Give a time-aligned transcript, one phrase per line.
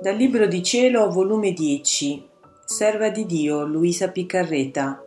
[0.00, 2.24] Dal Libro di Cielo, volume 10,
[2.64, 5.02] Serva di Dio Luisa Piccarreta,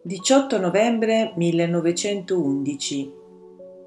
[0.00, 3.12] 18 novembre 1911.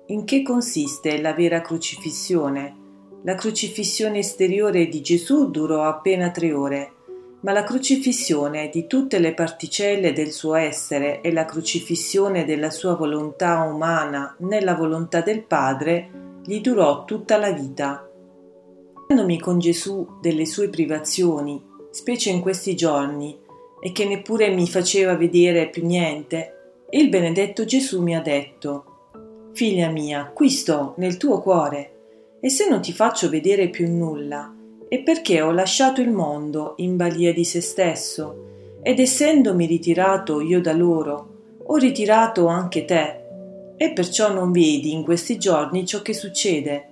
[0.08, 2.76] In che consiste la vera crocifissione?
[3.23, 6.91] La crocifissione esteriore di Gesù durò appena tre ore,
[7.40, 12.95] ma la crocifissione di tutte le particelle del suo essere e la crocifissione della sua
[12.95, 18.09] volontà umana nella volontà del Padre gli durò tutta la vita.
[19.12, 21.59] Rendendomi con Gesù delle sue privazioni,
[21.90, 23.35] specie in questi giorni,
[23.82, 29.90] e che neppure mi faceva vedere più niente, il benedetto Gesù mi ha detto Figlia
[29.90, 34.55] mia, qui sto, nel tuo cuore, e se non ti faccio vedere più nulla,
[34.88, 40.62] è perché ho lasciato il mondo in balia di se stesso, ed essendomi ritirato io
[40.62, 43.21] da loro, ho ritirato anche te,
[43.76, 46.88] e perciò non vedi in questi giorni ciò che succede.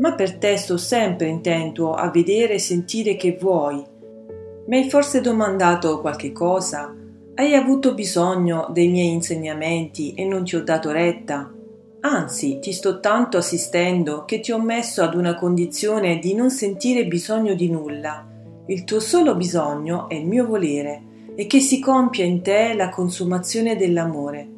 [0.00, 3.84] Ma per te sto sempre intento a vedere e sentire che vuoi.
[4.66, 6.94] Mi hai forse domandato qualche cosa?
[7.34, 11.52] Hai avuto bisogno dei miei insegnamenti e non ti ho dato retta?
[12.00, 17.04] Anzi, ti sto tanto assistendo che ti ho messo ad una condizione di non sentire
[17.04, 18.26] bisogno di nulla.
[18.68, 21.02] Il tuo solo bisogno è il mio volere
[21.34, 24.48] e che si compia in te la consumazione dell'amore.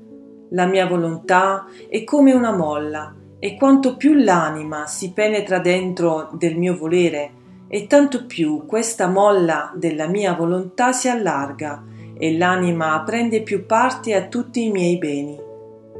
[0.50, 6.56] La mia volontà è come una molla e quanto più l'anima si penetra dentro del
[6.56, 11.82] mio volere e tanto più questa molla della mia volontà si allarga
[12.16, 15.50] e l'anima prende più parte a tutti i miei beni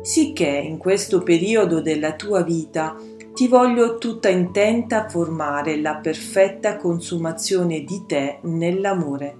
[0.03, 2.97] sicché in questo periodo della tua vita
[3.33, 9.37] ti voglio tutta intenta a formare la perfetta consumazione di te nell'amore.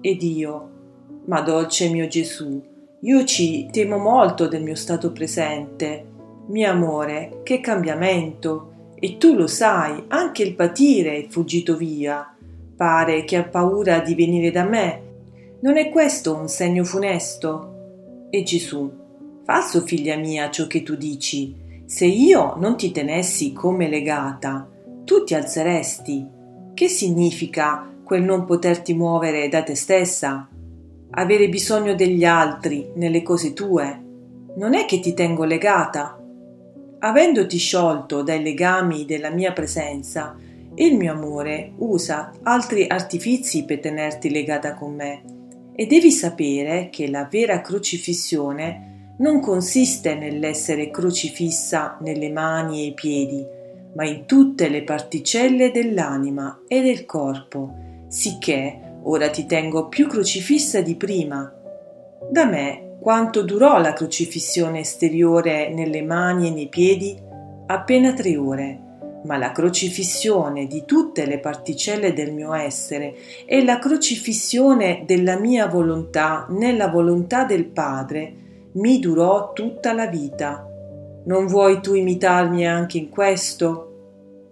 [0.00, 0.70] Ed io,
[1.26, 2.60] ma dolce mio Gesù,
[3.00, 6.12] io ci temo molto del mio stato presente.
[6.46, 8.72] Mio amore, che cambiamento!
[8.94, 12.34] E tu lo sai, anche il patire è fuggito via.
[12.76, 15.02] Pare che ha paura di venire da me.
[15.60, 18.28] Non è questo un segno funesto?
[18.30, 18.90] E Gesù,
[19.44, 21.54] Falso, figlia mia, ciò che tu dici.
[21.84, 24.66] Se io non ti tenessi come legata,
[25.04, 26.26] tu ti alzeresti.
[26.72, 30.48] Che significa quel non poterti muovere da te stessa?
[31.10, 34.02] Avere bisogno degli altri nelle cose tue?
[34.56, 36.18] Non è che ti tengo legata.
[37.04, 40.34] Avendoti sciolto dai legami della mia presenza,
[40.76, 45.22] il mio amore usa altri artifici per tenerti legata con me.
[45.74, 52.94] E devi sapere che la vera crocifissione non consiste nell'essere crocifissa nelle mani e i
[52.94, 53.44] piedi,
[53.94, 57.74] ma in tutte le particelle dell'anima e del corpo,
[58.08, 61.52] sicché ora ti tengo più crocifissa di prima.
[62.30, 67.16] Da me quanto durò la crocifissione esteriore nelle mani e nei piedi?
[67.66, 68.80] Appena tre ore,
[69.24, 73.14] ma la crocifissione di tutte le particelle del mio essere
[73.46, 80.68] e la crocifissione della mia volontà nella volontà del Padre mi durò tutta la vita.
[81.26, 83.90] Non vuoi tu imitarmi anche in questo?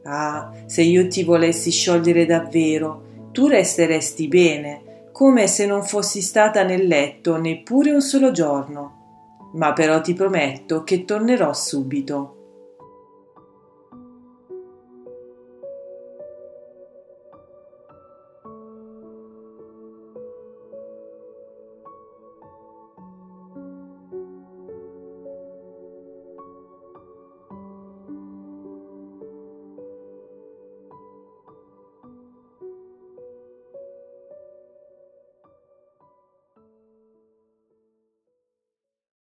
[0.04, 4.82] Ah, se io ti volessi sciogliere davvero, tu resteresti bene,
[5.22, 9.50] come se non fossi stata nel letto neppure un solo giorno.
[9.52, 12.41] Ma però ti prometto che tornerò subito.